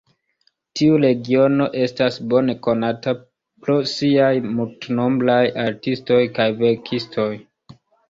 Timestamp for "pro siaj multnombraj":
3.21-5.41